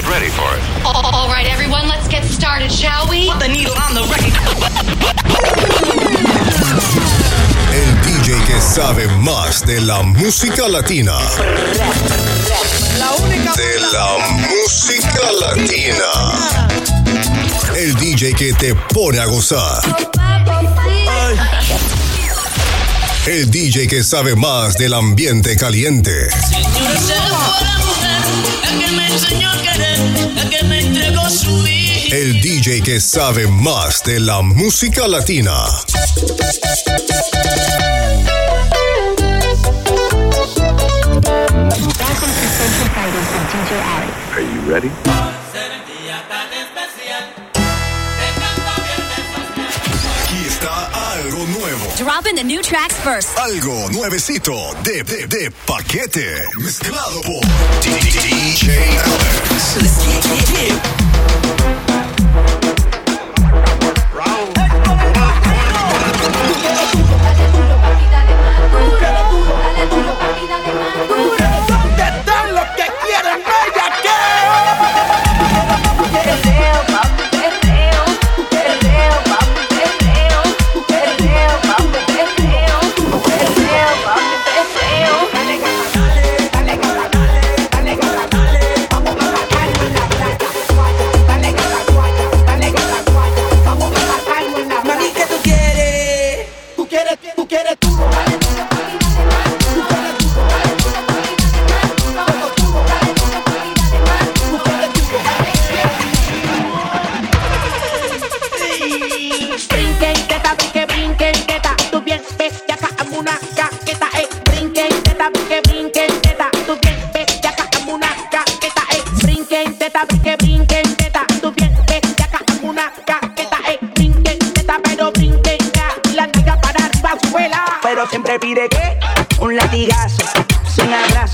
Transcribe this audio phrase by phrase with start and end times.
[0.00, 0.62] Get ready for it.
[0.86, 3.28] All right, everyone, let's get started, shall we?
[3.28, 4.32] Put the needle on the record.
[7.70, 11.12] El DJ que sabe más de la música latina.
[12.98, 13.52] La única.
[13.52, 14.16] De la
[14.48, 16.10] música latina.
[17.76, 19.82] El DJ que te pone a gozar.
[23.26, 26.30] El DJ que sabe más del ambiente caliente.
[32.12, 35.52] El DJ que sabe más de la música latina.
[44.32, 45.29] Are you ready?
[52.00, 53.36] Dropping the new tracks first.
[53.36, 56.46] Algo nuevecito de, de, de paquete.
[56.56, 57.42] Mezclado por
[57.82, 58.72] DJ
[59.04, 59.70] Alex.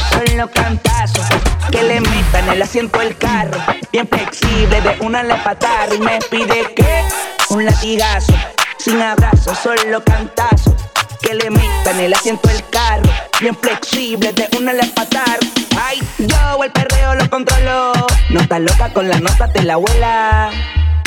[0.00, 1.22] Sin abrazo, solo cantazo.
[1.70, 3.58] Que le metan el asiento del carro,
[3.92, 5.92] bien flexible, de una le patar.
[5.94, 7.04] Y me pide que
[7.50, 8.32] un latigazo,
[8.78, 10.74] sin abrazo, solo cantazo.
[11.20, 13.10] Que le metan el asiento del carro,
[13.40, 15.38] bien flexible, de una le patar.
[15.80, 17.92] Ay, yo el perreo lo controlo.
[18.30, 20.50] No estás loca con la nota, te la abuela.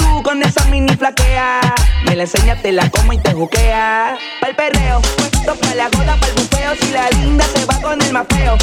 [0.01, 1.61] Tú con esa mini flaquea.
[2.05, 4.17] Me la enseñas, te la como y te juquea.
[4.41, 6.75] Pa'l perreo, puesto pa' la goda, pa'l bufeo.
[6.79, 8.57] Si la linda se va con el más feo.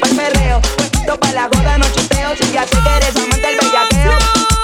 [0.00, 2.30] Pa'l perreo, puesto pa' la goda, no chuteo.
[2.40, 4.55] Si ya sé que eres amante del bellaqueo.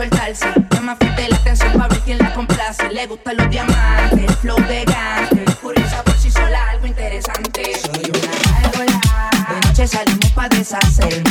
[0.00, 0.46] Soltarse.
[0.70, 2.90] Llama fuerte la atención para ver quién la complace.
[2.90, 5.44] Le gustan los diamantes, el flow de gante.
[5.60, 7.62] Curiosa por sí sola, algo interesante.
[7.78, 9.00] Soy una gárgola.
[9.48, 11.29] De noche salimos pa' deshacer.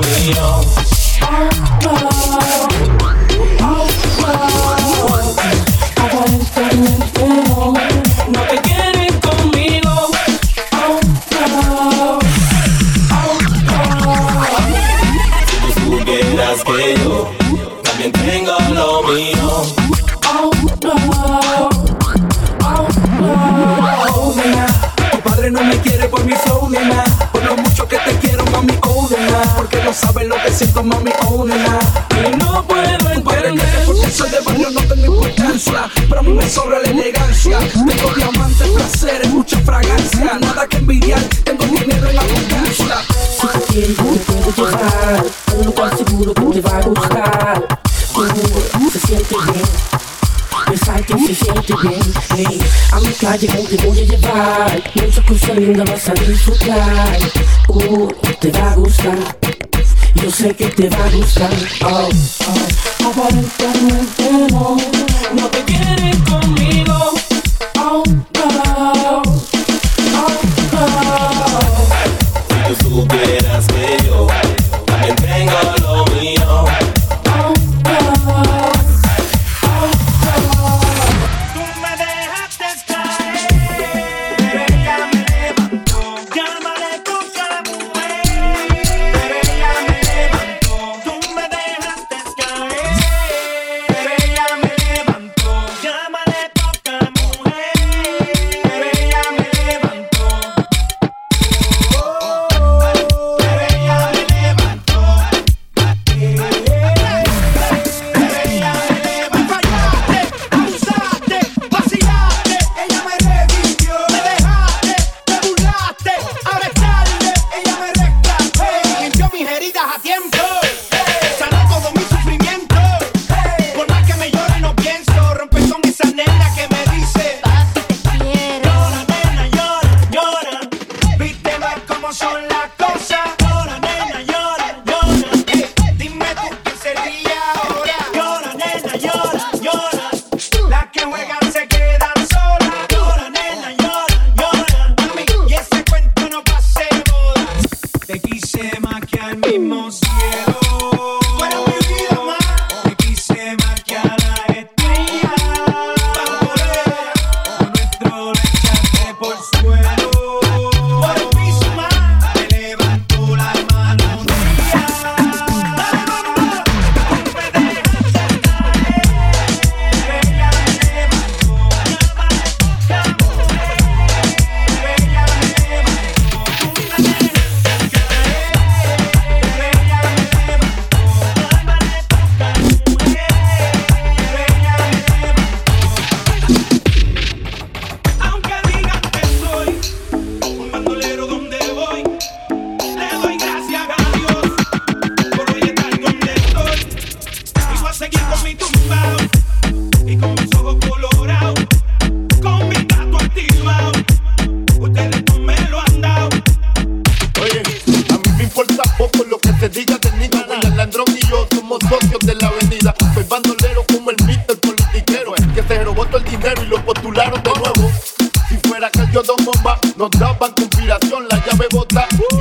[0.00, 0.62] me on.
[29.92, 31.78] No sabes lo que siento, mami, oh, nena.
[32.10, 33.84] Y no puedo entender.
[33.84, 35.90] Porque soy de barrio, no tengo importancia.
[36.08, 37.58] Pero a mí me sobra la elegancia.
[37.58, 40.38] Tengo diamantes, placeres, mucha fragancia.
[40.40, 42.96] Nada que envidiar, tengo dinero en abundancia.
[43.38, 47.78] Tú quieres, yo te puedo llevar a un lugar seguro que te va a gustar.
[48.14, 49.64] Seguro, se siente bien.
[50.70, 52.60] Besarte se siente bien.
[52.92, 54.82] A mi calle yo te voy a llevar.
[54.94, 57.18] Mucha cosa linda vas a disfrutar.
[57.68, 58.08] Uh,
[58.40, 59.41] te va a gustar.
[60.14, 61.50] Yo sé que te va a gustar.
[61.84, 62.08] Oh,
[62.46, 63.10] oh.
[63.10, 64.76] Aparentemente no,
[65.34, 67.14] no te quieren conmigo.
[67.78, 68.02] Oh,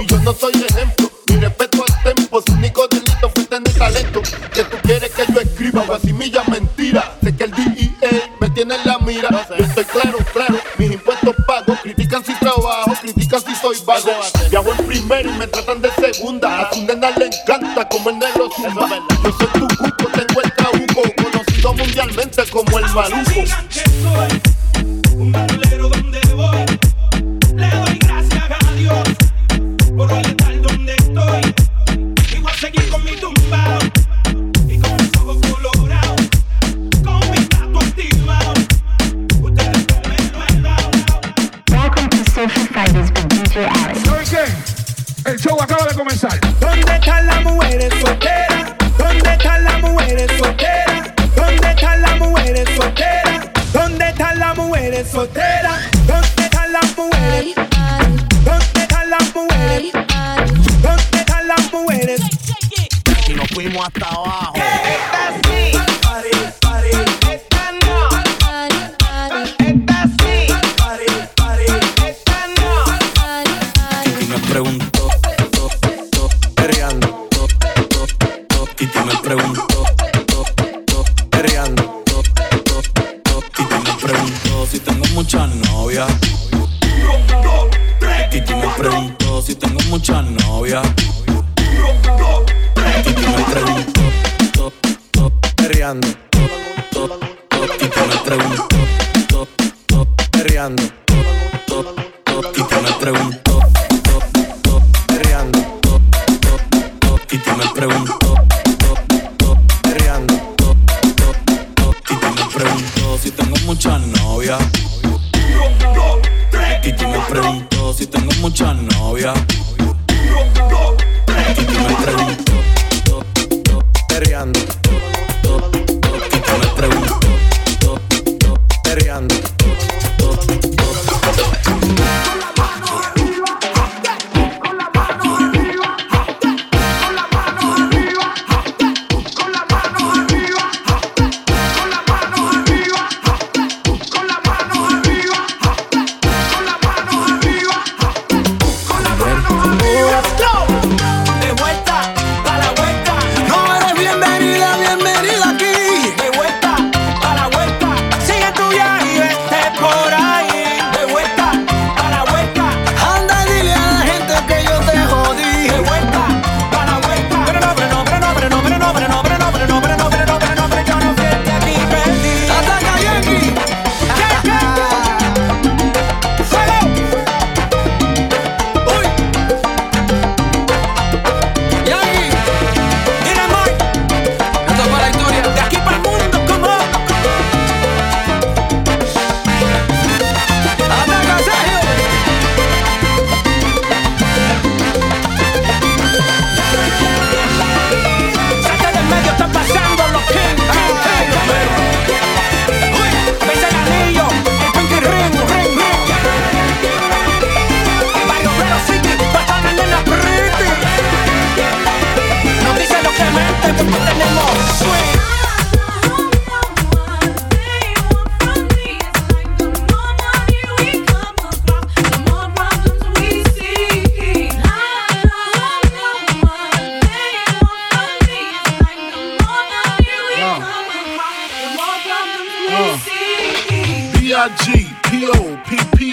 [0.01, 1.12] Y yo no soy ejemplo.
[1.27, 4.22] Mi respeto al tempo, su único delito fue tener talento.
[4.53, 7.18] Que tú quieres que yo escriba guasimilla mentira.
[7.24, 9.30] Sé que el DEA me tiene en la mira.
[9.58, 11.77] Yo estoy claro, claro, mis impuestos pago.
[11.82, 14.12] Critican si trabajo, critican si soy vago.
[14.50, 16.62] Viajo en primera y me tratan de segunda.
[16.62, 18.89] A su nena le encanta como el negro zumba.
[45.25, 46.40] El show acaba de comenzar.
[46.60, 48.75] ¿Dónde están las mujeres solteras?
[48.98, 51.13] ¿Dónde están las mujeres solteras?
[51.36, 53.50] ¿Dónde están las mujeres solteras?
[53.72, 55.71] ¿Dónde están las mujeres solteras?
[88.82, 90.82] pregunto si tengo muchas novias.
[93.04, 94.02] Titi me preguntó,
[94.54, 94.74] top,
[95.12, 96.08] top, perreando.
[97.78, 98.68] Titi me preguntó,
[99.28, 99.50] top,
[99.88, 101.00] top perreando.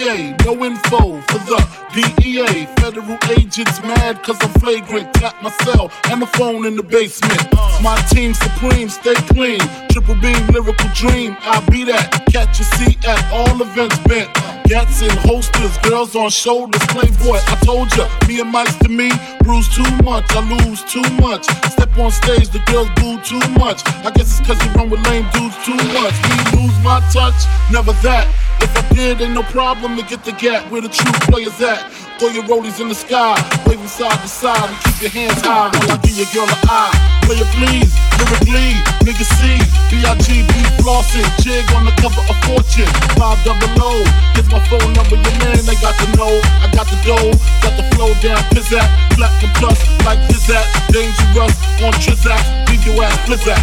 [0.09, 1.62] No info for the
[1.93, 2.77] DEA.
[2.88, 5.12] Federal agents mad cause I'm flagrant.
[5.12, 7.52] Tap my cell and the phone in the basement.
[7.85, 9.61] My team supreme, stay clean.
[9.92, 11.37] Triple beam, lyrical dream.
[11.40, 12.09] I'll be that.
[12.33, 14.33] Catch a seat at all events bent.
[14.64, 16.80] Gats in holsters, girls on shoulders.
[16.88, 19.12] Playboy, I told ya, me and Mike's to me.
[19.45, 21.45] Bruise too much, I lose too much.
[21.68, 23.85] Step on stage, the girls boo too much.
[24.00, 26.16] I guess it's cause you run with lame dudes too much.
[26.25, 27.37] Me lose my touch,
[27.68, 28.25] never that.
[28.64, 32.08] If I did, ain't no problem to get the gap where the true players at.
[32.19, 35.71] Throw your rollies in the sky, waving side to side, and keep your hands high.
[35.71, 36.91] While I give your girl an eye.
[37.23, 38.75] Play it please, lyrically,
[39.07, 39.55] nigga C,
[39.87, 40.51] B-I-G-B
[40.83, 44.03] flossing, jig on the cover of Fortune, 5 double O.
[44.35, 46.43] Here's my phone number, your man, they got to know.
[46.59, 47.31] I got the dough,
[47.63, 51.55] got the flow down, pizzazz, platinum plus, like Zizat, dangerous,
[51.87, 53.63] on Trizak, leave your ass blizzard.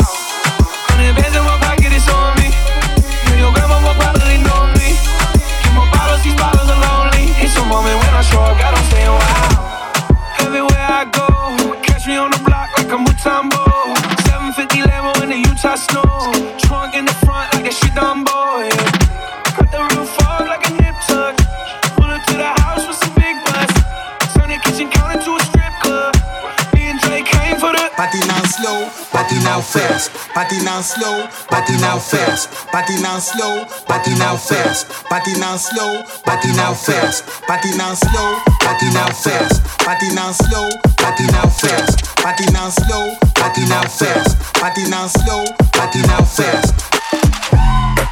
[28.61, 30.13] Slow, party now fast.
[30.33, 32.49] Party now slow, party now fast.
[32.71, 34.87] Party now slow, party now fast.
[35.09, 37.25] Party now slow, party now fast.
[37.47, 39.61] Party now slow, party now fast.
[39.79, 42.05] Party now slow, party now fast.
[42.21, 44.37] Party now slow, party now fast.
[44.53, 46.73] Party now slow, party now fast.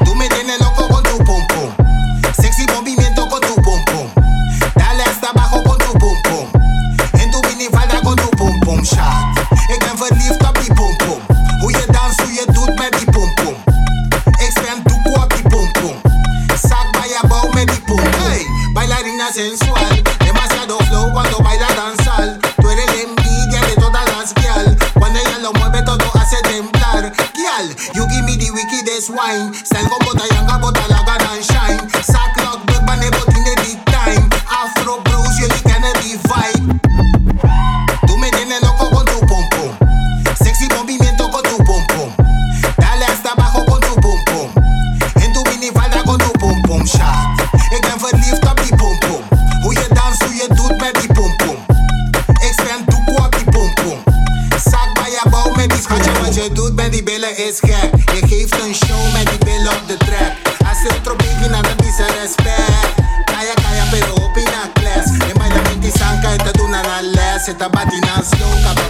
[0.04, 0.58] Tú me tienes
[29.20, 29.52] wine.
[67.50, 68.89] c'est ta patinasse.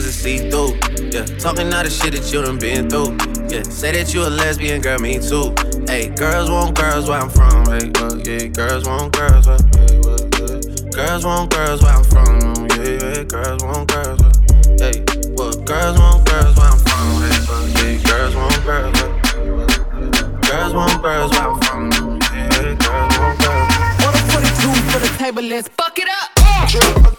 [0.00, 0.72] cause it's see through.
[1.12, 3.12] Yeah, talking all the shit that you done been through.
[3.52, 5.52] Yeah, say that you a lesbian, girl, me too.
[5.86, 7.66] Hey, girls want girls where I'm from.
[7.66, 10.60] Hey, uh, yeah, girls want girls where, hey, what, yeah.
[10.96, 12.30] Girls want girls where I'm from.
[12.72, 14.32] Yeah, yeah, girls want girls where,
[14.80, 15.04] hey,
[15.36, 15.66] what?
[15.66, 17.04] Girls want girls where I'm from.
[17.20, 20.16] Hey, uh, yeah, girls want girls where, hey.
[20.48, 21.90] Girls want girls where I'm from.
[22.32, 23.68] Yeah, girls want girls.
[24.00, 24.50] Order for the
[24.92, 26.30] for the table, let's fuck it up.
[26.40, 27.10] Uh, yeah,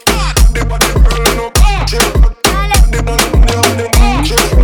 [3.72, 4.61] True.